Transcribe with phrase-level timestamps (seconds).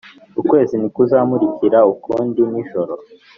[0.41, 2.93] ukwezi ntikuzakumurikira ukundi nijoro: